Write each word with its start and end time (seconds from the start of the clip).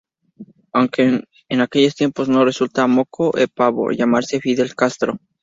Aunque 0.73 1.25
en 1.47 1.61
aquellos 1.61 1.93
tiempos 1.93 2.27
no 2.27 2.43
resultaba 2.43 2.87
"moco 2.87 3.31
´e 3.33 3.47
pavo" 3.47 3.91
llamarse 3.91 4.39
"Fidel 4.39 4.73
Castro". 4.73 5.19